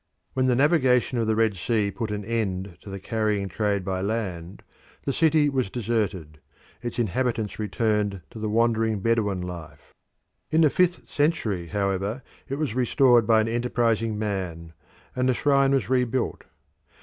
When 0.33 0.47
the 0.47 0.55
navigation 0.55 1.19
of 1.19 1.27
the 1.27 1.35
Red 1.35 1.55
Sea 1.55 1.91
put 1.91 2.09
an 2.09 2.25
end 2.25 2.75
to 2.81 2.89
the 2.89 2.99
carrying 2.99 3.47
trade 3.47 3.85
by 3.85 4.01
land 4.01 4.63
the 5.03 5.13
city 5.13 5.47
was 5.47 5.69
deserted; 5.69 6.39
its 6.81 6.97
inhabitants 6.97 7.59
returned 7.59 8.21
to 8.31 8.39
the 8.39 8.49
wandering 8.49 9.01
Bedouin 9.01 9.41
life. 9.41 9.93
In 10.49 10.61
the 10.61 10.71
fifth 10.71 11.07
century, 11.07 11.67
however, 11.67 12.23
it 12.49 12.55
was 12.55 12.73
restored 12.73 13.27
by 13.27 13.41
an 13.41 13.47
enterprising 13.47 14.17
man, 14.17 14.73
and 15.15 15.29
the 15.29 15.35
shrine 15.35 15.71
was 15.71 15.87
rebuilt. 15.87 16.45